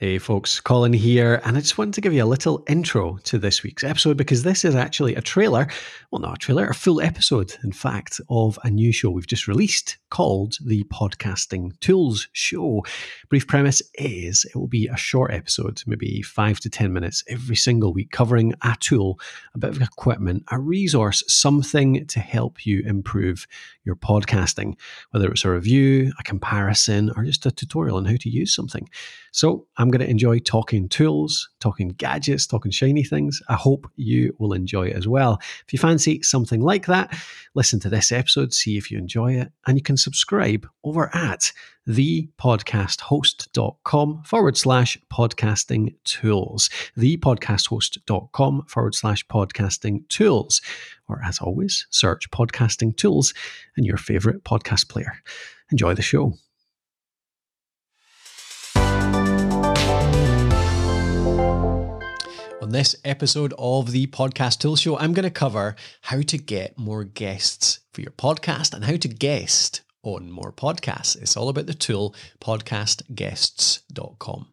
[0.00, 3.36] Hey folks, Colin here, and I just wanted to give you a little intro to
[3.36, 5.66] this week's episode because this is actually a trailer,
[6.12, 9.48] well, not a trailer, a full episode, in fact, of a new show we've just
[9.48, 12.84] released called the Podcasting Tools Show.
[13.28, 17.56] Brief premise is it will be a short episode, maybe five to 10 minutes every
[17.56, 19.18] single week, covering a tool,
[19.54, 23.48] a bit of equipment, a resource, something to help you improve
[23.82, 24.78] your podcasting,
[25.10, 28.88] whether it's a review, a comparison, or just a tutorial on how to use something.
[29.32, 33.42] So I'm going to enjoy talking tools, talking gadgets, talking shiny things.
[33.48, 35.38] I hope you will enjoy it as well.
[35.66, 37.16] If you fancy something like that,
[37.54, 41.52] listen to this episode, see if you enjoy it, and you can subscribe over at
[41.88, 46.70] thepodcasthost.com forward slash podcasting tools.
[46.98, 50.60] Thepodcasthost.com forward slash podcasting tools.
[51.08, 53.32] Or as always, search podcasting tools
[53.76, 55.14] in your favorite podcast player.
[55.70, 56.34] Enjoy the show.
[62.60, 66.76] On this episode of the Podcast Tool Show, I'm going to cover how to get
[66.76, 71.14] more guests for your podcast and how to guest on more podcasts.
[71.22, 74.48] It's all about the tool podcastguests.com.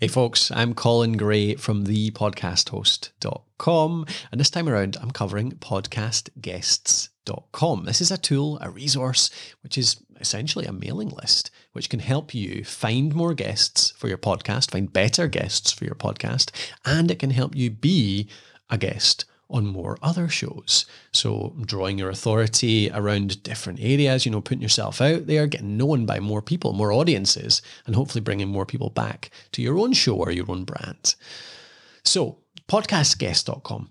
[0.00, 7.84] Hey folks, I'm Colin Gray from thepodcasthost.com and this time around I'm covering podcastguests.com.
[7.84, 9.30] This is a tool, a resource,
[9.62, 14.18] which is essentially a mailing list which can help you find more guests for your
[14.18, 16.50] podcast, find better guests for your podcast,
[16.84, 18.28] and it can help you be
[18.68, 20.86] a guest on more other shows.
[21.12, 26.06] So, drawing your authority around different areas, you know, putting yourself out there, getting known
[26.06, 30.16] by more people, more audiences, and hopefully bringing more people back to your own show
[30.16, 31.16] or your own brand.
[32.04, 33.90] So, podcastguest.com.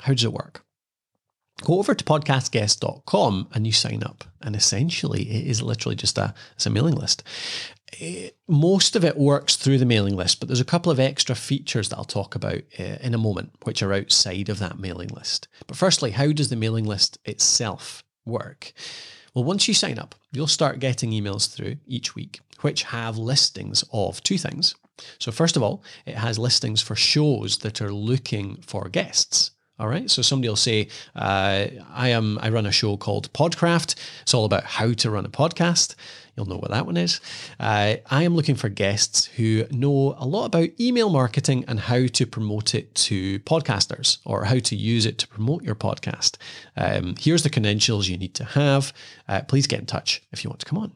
[0.00, 0.64] How does it work?
[1.64, 4.24] Go over to podcastguest.com and you sign up.
[4.42, 7.22] And essentially, it is literally just a, it's a mailing list.
[7.92, 11.00] It, eh, most of it works through the mailing list, but there's a couple of
[11.00, 14.78] extra features that I'll talk about uh, in a moment, which are outside of that
[14.78, 15.48] mailing list.
[15.66, 18.72] But firstly, how does the mailing list itself work?
[19.34, 23.84] Well, once you sign up, you'll start getting emails through each week, which have listings
[23.92, 24.74] of two things.
[25.18, 29.50] So, first of all, it has listings for shows that are looking for guests.
[29.78, 30.08] All right.
[30.08, 32.38] So somebody will say, uh, "I am.
[32.40, 33.96] I run a show called Podcraft.
[34.22, 35.94] It's all about how to run a podcast."
[36.36, 37.20] You'll know what that one is.
[37.60, 42.06] Uh, I am looking for guests who know a lot about email marketing and how
[42.06, 46.36] to promote it to podcasters or how to use it to promote your podcast.
[46.76, 48.92] Um, here's the credentials you need to have.
[49.28, 50.92] Uh, please get in touch if you want to come on.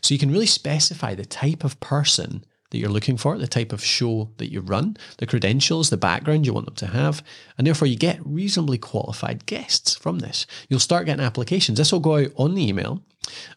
[0.00, 3.70] So you can really specify the type of person that you're looking for, the type
[3.70, 7.22] of show that you run, the credentials, the background you want them to have,
[7.58, 10.46] and therefore you get reasonably qualified guests from this.
[10.68, 11.76] You'll start getting applications.
[11.76, 13.02] This will go out on the email,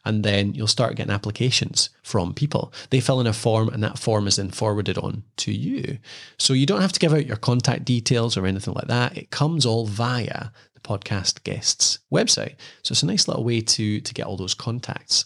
[0.03, 2.73] and then you'll start getting applications from people.
[2.89, 5.97] They fill in a form, and that form is then forwarded on to you.
[6.37, 9.17] So you don't have to give out your contact details or anything like that.
[9.17, 12.55] It comes all via the podcast guests website.
[12.83, 15.25] So it's a nice little way to to get all those contacts.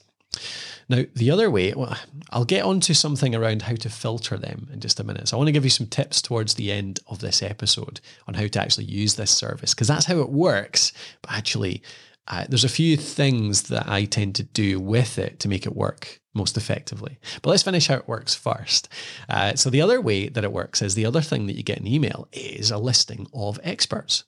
[0.87, 1.95] Now, the other way, well,
[2.31, 5.27] I'll get onto something around how to filter them in just a minute.
[5.27, 8.33] So I want to give you some tips towards the end of this episode on
[8.33, 10.91] how to actually use this service, because that's how it works.
[11.21, 11.83] But actually,
[12.27, 15.75] uh, there's a few things that I tend to do with it to make it
[15.75, 17.17] work most effectively.
[17.41, 18.87] But let's finish how it works first.
[19.27, 21.79] Uh, so the other way that it works is the other thing that you get
[21.79, 24.23] in email is a listing of experts.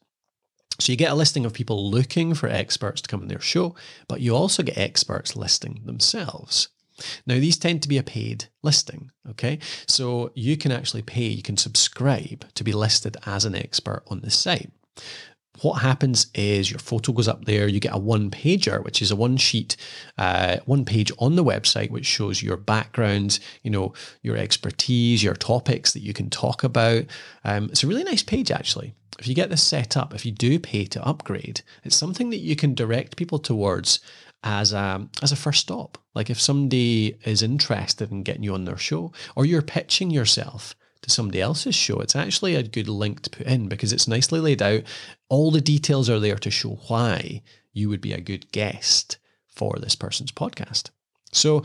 [0.82, 3.76] So you get a listing of people looking for experts to come on their show,
[4.08, 6.70] but you also get experts listing themselves.
[7.26, 9.60] Now, these tend to be a paid listing, okay?
[9.88, 14.22] So you can actually pay, you can subscribe to be listed as an expert on
[14.22, 14.72] the site.
[15.62, 19.12] What happens is your photo goes up there, you get a one pager, which is
[19.12, 19.76] a one sheet,
[20.18, 25.36] uh, one page on the website, which shows your background, you know, your expertise, your
[25.36, 27.04] topics that you can talk about.
[27.44, 30.32] Um, it's a really nice page, actually if you get this set up, if you
[30.32, 34.00] do pay to upgrade, it's something that you can direct people towards
[34.44, 36.00] as a as a first stop.
[36.16, 40.76] Like if somebody is interested in getting you on their show, or you're pitching yourself
[41.02, 44.40] to somebody else's show, it's actually a good link to put in because it's nicely
[44.40, 44.84] laid out.
[45.30, 47.42] All the details are there to show why
[47.74, 49.18] you would be a good guest
[49.48, 50.90] for this person's podcast.
[51.32, 51.64] So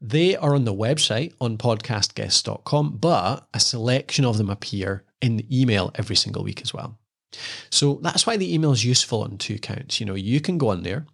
[0.00, 5.60] they are on the website on podcastguests.com, but a selection of them appear in the
[5.60, 6.98] email every single week as well.
[7.70, 10.00] So that's why the email is useful on two counts.
[10.00, 11.06] You know, you can go on there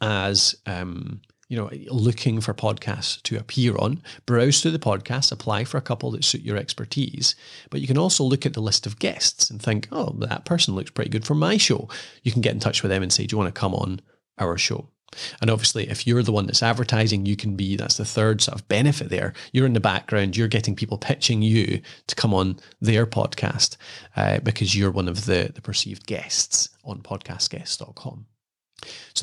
[0.00, 5.64] as um, you know, looking for podcasts to appear on, browse through the podcasts, apply
[5.64, 7.34] for a couple that suit your expertise.
[7.68, 10.74] But you can also look at the list of guests and think, oh, that person
[10.74, 11.90] looks pretty good for my show.
[12.22, 14.00] You can get in touch with them and say, do you want to come on
[14.38, 14.88] our show?
[15.42, 18.58] And obviously, if you're the one that's advertising, you can be that's the third sort
[18.58, 19.34] of benefit there.
[19.52, 23.76] You're in the background, you're getting people pitching you to come on their podcast
[24.16, 28.24] uh, because you're one of the, the perceived guests on podcastguests.com.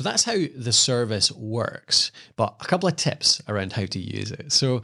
[0.00, 2.10] So that's how the service works.
[2.36, 4.50] But a couple of tips around how to use it.
[4.50, 4.80] So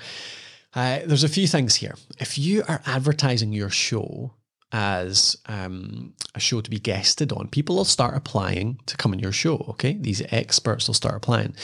[0.75, 1.95] uh, there's a few things here.
[2.21, 4.35] If you are advertising your show
[4.73, 9.19] as um, a show to be guested on, people will start applying to come on
[9.19, 9.65] your show.
[9.71, 11.57] Okay, these experts will start applying.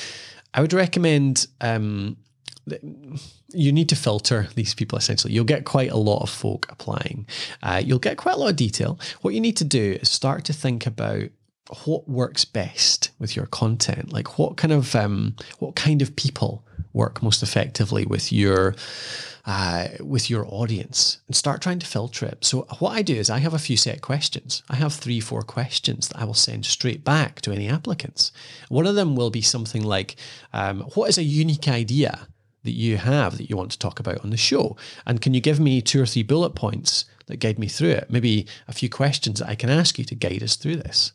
[0.55, 2.17] I would recommend um,
[3.51, 5.35] you need to filter these people essentially.
[5.35, 7.27] You'll get quite a lot of folk applying.
[7.63, 8.99] Uh, you'll get quite a lot of detail.
[9.21, 11.29] What you need to do is start to think about
[11.87, 14.13] what works best with your content.
[14.13, 18.75] Like what kind of um, what kind of people work most effectively with your
[19.45, 22.45] uh, with your audience and start trying to filter it.
[22.45, 24.63] So what I do is I have a few set questions.
[24.69, 28.31] I have three, four questions that I will send straight back to any applicants.
[28.69, 30.17] One of them will be something like,
[30.53, 32.29] um, "What is a unique idea
[32.63, 34.77] that you have that you want to talk about on the show?
[35.05, 38.11] And can you give me two or three bullet points that guide me through it?
[38.11, 41.13] Maybe a few questions that I can ask you to guide us through this."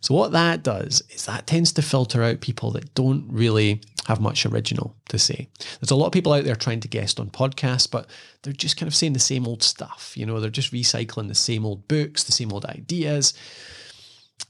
[0.00, 4.20] So what that does is that tends to filter out people that don't really have
[4.20, 5.48] much original to say.
[5.80, 8.06] There's a lot of people out there trying to guest on podcasts, but
[8.42, 10.14] they're just kind of saying the same old stuff.
[10.16, 13.34] You know, they're just recycling the same old books, the same old ideas.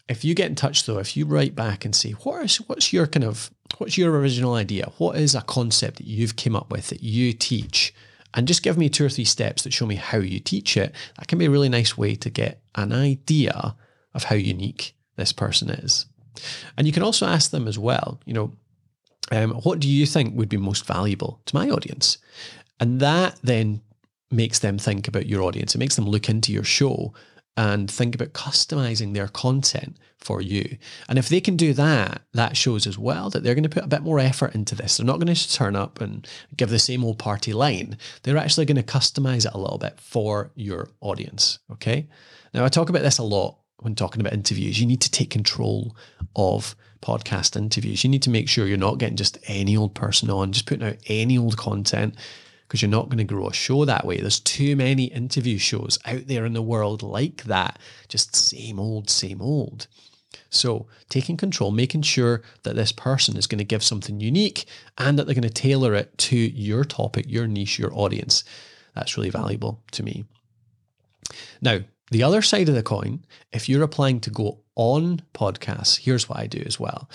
[0.08, 2.92] If you get in touch though, if you write back and say, what is what's
[2.92, 4.92] your kind of what's your original idea?
[4.98, 7.92] What is a concept that you've came up with that you teach?
[8.34, 10.94] And just give me two or three steps that show me how you teach it.
[11.18, 13.74] That can be a really nice way to get an idea
[14.14, 16.06] of how unique this person is.
[16.78, 18.52] And you can also ask them as well, you know,
[19.30, 22.16] um, what do you think would be most valuable to my audience?
[22.80, 23.82] And that then
[24.30, 25.74] makes them think about your audience.
[25.74, 27.12] It makes them look into your show
[27.56, 30.78] and think about customizing their content for you.
[31.08, 33.84] And if they can do that, that shows as well that they're going to put
[33.84, 34.96] a bit more effort into this.
[34.96, 36.26] They're not going to turn up and
[36.56, 37.98] give the same old party line.
[38.22, 41.58] They're actually going to customize it a little bit for your audience.
[41.72, 42.06] Okay.
[42.54, 45.30] Now, I talk about this a lot when talking about interviews, you need to take
[45.30, 45.96] control
[46.34, 48.02] of podcast interviews.
[48.02, 50.86] You need to make sure you're not getting just any old person on, just putting
[50.86, 52.16] out any old content
[52.66, 54.18] because you're not going to grow a show that way.
[54.18, 57.78] There's too many interview shows out there in the world like that,
[58.08, 59.86] just same old, same old.
[60.50, 64.66] So, taking control, making sure that this person is going to give something unique
[64.98, 68.44] and that they're going to tailor it to your topic, your niche, your audience.
[68.94, 70.24] That's really valuable to me.
[71.60, 76.28] Now, the other side of the coin, if you're applying to go on podcasts, here's
[76.28, 77.08] what I do as well.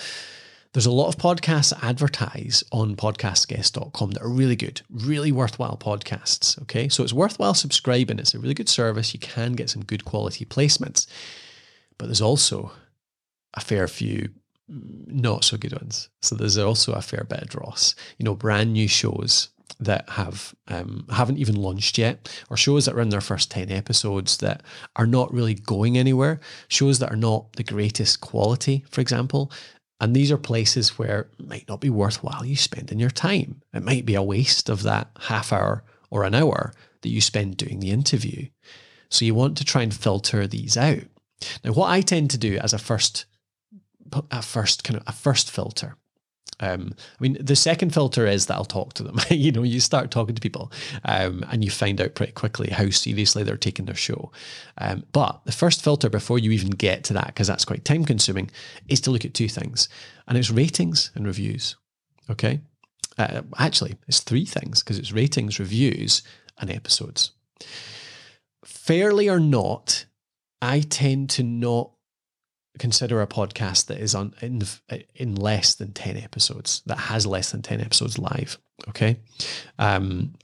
[0.72, 6.60] There's a lot of podcasts advertise on podcastguest.com that are really good, really worthwhile podcasts.
[6.62, 6.88] Okay.
[6.88, 8.18] So it's worthwhile subscribing.
[8.18, 9.14] It's a really good service.
[9.14, 11.06] You can get some good quality placements.
[11.96, 12.72] But there's also
[13.54, 14.30] a fair few
[14.66, 16.08] not so good ones.
[16.22, 17.94] So there's also a fair bit of dross.
[18.18, 19.50] You know, brand new shows
[19.80, 23.70] that have um, haven't even launched yet, or shows that are in their first ten
[23.70, 24.62] episodes that
[24.96, 29.50] are not really going anywhere, shows that are not the greatest quality, for example.
[30.00, 33.62] And these are places where it might not be worthwhile you spending your time.
[33.72, 37.56] It might be a waste of that half hour or an hour that you spend
[37.56, 38.48] doing the interview.
[39.08, 41.04] So you want to try and filter these out.
[41.62, 43.26] Now, what I tend to do as a first,
[44.30, 45.96] a first kind of a first filter
[46.60, 49.18] um, I mean, the second filter is that I'll talk to them.
[49.30, 50.70] you know, you start talking to people
[51.04, 54.30] um, and you find out pretty quickly how seriously they're taking their show.
[54.78, 58.04] Um, but the first filter before you even get to that, because that's quite time
[58.04, 58.50] consuming,
[58.88, 59.88] is to look at two things,
[60.28, 61.76] and it's ratings and reviews.
[62.30, 62.60] Okay.
[63.18, 66.22] Uh, actually, it's three things because it's ratings, reviews,
[66.58, 67.32] and episodes.
[68.64, 70.06] Fairly or not,
[70.60, 71.93] I tend to not
[72.78, 74.62] consider a podcast that is on in
[75.14, 79.18] in less than 10 episodes that has less than 10 episodes live okay?
[79.78, 80.34] Um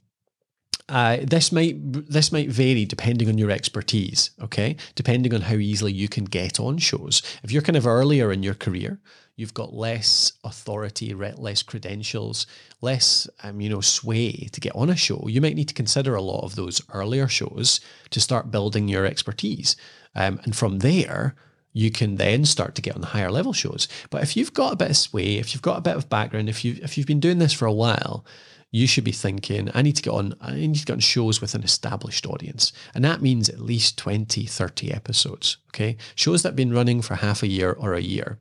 [0.88, 1.76] uh, this might
[2.10, 4.76] this might vary depending on your expertise okay?
[4.94, 7.22] Depending on how easily you can get on shows.
[7.44, 9.00] If you're kind of earlier in your career
[9.36, 12.46] you've got less authority less credentials
[12.80, 16.14] less um, you know sway to get on a show you might need to consider
[16.14, 19.76] a lot of those earlier shows to start building your expertise.
[20.14, 21.36] Um, and from there
[21.72, 23.88] you can then start to get on the higher level shows.
[24.10, 26.48] But if you've got a bit of sway, if you've got a bit of background,
[26.48, 28.24] if you if you've been doing this for a while,
[28.72, 31.40] you should be thinking, I need to get on I need to get on shows
[31.40, 32.72] with an established audience.
[32.94, 35.56] And that means at least 20, 30 episodes.
[35.68, 35.96] Okay.
[36.14, 38.38] Shows that have been running for half a year or a year.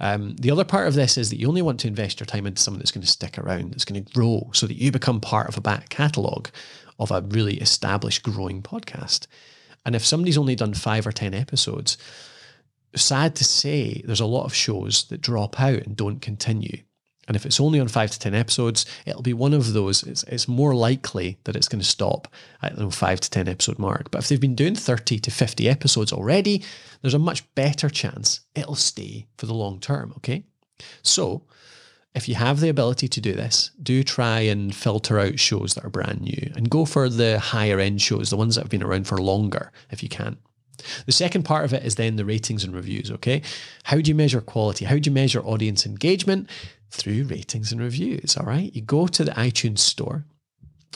[0.00, 2.46] Um, the other part of this is that you only want to invest your time
[2.46, 5.20] into someone that's going to stick around, that's going to grow, so that you become
[5.20, 6.48] part of a back catalogue
[6.98, 9.26] of a really established, growing podcast.
[9.84, 11.98] And if somebody's only done five or 10 episodes,
[12.94, 16.78] sad to say, there's a lot of shows that drop out and don't continue.
[17.30, 20.02] And if it's only on five to 10 episodes, it'll be one of those.
[20.02, 22.26] It's, it's more likely that it's going to stop
[22.60, 24.10] at the five to 10 episode mark.
[24.10, 26.64] But if they've been doing 30 to 50 episodes already,
[27.02, 30.12] there's a much better chance it'll stay for the long term.
[30.16, 30.44] Okay.
[31.02, 31.44] So
[32.16, 35.84] if you have the ability to do this, do try and filter out shows that
[35.84, 38.82] are brand new and go for the higher end shows, the ones that have been
[38.82, 40.36] around for longer if you can.
[41.06, 43.42] The second part of it is then the ratings and reviews, okay?
[43.84, 44.84] How do you measure quality?
[44.84, 46.48] How do you measure audience engagement?
[46.90, 48.74] Through ratings and reviews, all right?
[48.74, 50.24] You go to the iTunes store,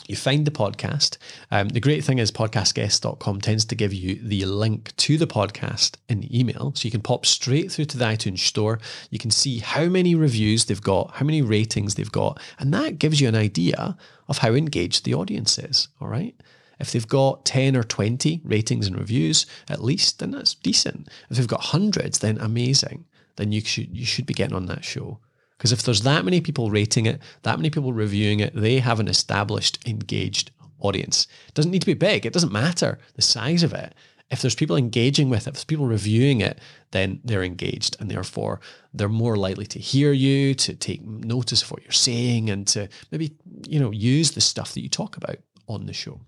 [0.07, 1.17] you find the podcast.
[1.51, 5.97] Um, the great thing is podcastguest.com tends to give you the link to the podcast
[6.09, 6.73] in email.
[6.75, 8.81] So you can pop straight through to the iTunes store.
[9.11, 12.99] You can see how many reviews they've got, how many ratings they've got, and that
[12.99, 13.97] gives you an idea
[14.29, 15.89] of how engaged the audience is.
[16.01, 16.35] All right.
[16.79, 21.09] If they've got 10 or 20 ratings and reviews at least, then that's decent.
[21.31, 23.05] If they've got hundreds, then amazing.
[23.37, 25.19] Then you should you should be getting on that show.
[25.57, 29.01] Because if there's that many people rating it, that many people reviewing it, they have
[29.01, 30.51] an established, engaged
[30.81, 31.27] audience.
[31.49, 32.27] It doesn't need to be big.
[32.27, 33.95] It doesn't matter the size of it.
[34.31, 36.59] If there's people engaging with it, if there's people reviewing it,
[36.91, 38.61] then they're engaged and therefore
[38.93, 42.89] they're more likely to hear you, to take notice of what you're saying, and to
[43.11, 43.37] maybe,
[43.69, 45.37] you know, use the stuff that you talk about
[45.69, 46.21] on the show.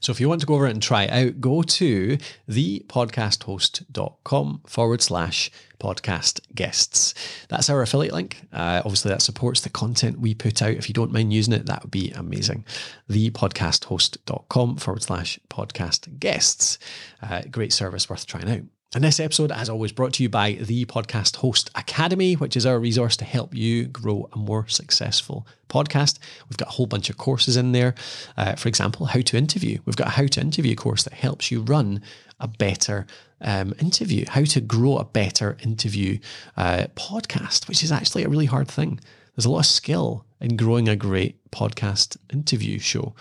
[0.00, 5.02] So if you want to go over and try it out, go to thepodcasthost.com forward
[5.02, 7.14] slash podcast guests.
[7.48, 8.42] That's our affiliate link.
[8.52, 10.70] Uh, obviously, that supports the content we put out.
[10.70, 12.64] If you don't mind using it, that would be amazing.
[13.10, 16.78] Thepodcasthost.com forward slash podcast guests.
[17.22, 18.62] Uh, great service worth trying out.
[18.94, 22.64] And this episode, as always, brought to you by the Podcast Host Academy, which is
[22.64, 26.18] our resource to help you grow a more successful podcast.
[26.48, 27.96] We've got a whole bunch of courses in there.
[28.36, 29.78] Uh, for example, how to interview.
[29.84, 32.00] We've got a how to interview course that helps you run
[32.38, 33.06] a better
[33.40, 36.18] um, interview, how to grow a better interview
[36.56, 39.00] uh, podcast, which is actually a really hard thing.
[39.34, 43.14] There's a lot of skill in growing a great podcast interview show.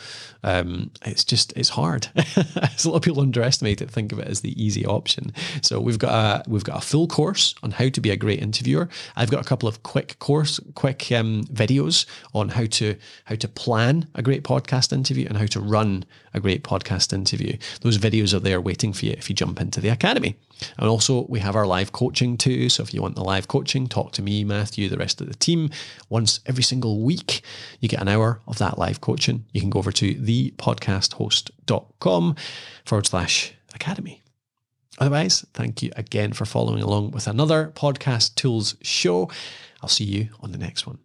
[0.44, 2.10] Um, it's just it's hard.
[2.16, 5.32] a lot of people underestimate it, think of it as the easy option.
[5.62, 6.12] So we've got
[6.48, 8.90] a we've got a full course on how to be a great interviewer.
[9.16, 12.96] I've got a couple of quick course quick um, videos on how to
[13.26, 17.58] how to plan a great podcast interview and how to run a great podcast interview.
[17.82, 20.36] Those videos are there waiting for you if you jump into the academy.
[20.78, 22.70] And also, we have our live coaching too.
[22.70, 25.36] So, if you want the live coaching, talk to me, Matthew, the rest of the
[25.36, 25.70] team
[26.10, 27.42] once every single week.
[27.80, 29.46] You get an hour of that live coaching.
[29.54, 32.36] You can go over to thepodcasthost.com
[32.86, 34.24] forward slash academy.
[35.00, 39.30] Otherwise, thank you again for following along with another Podcast Tools show.
[39.82, 41.05] I'll see you on the next one.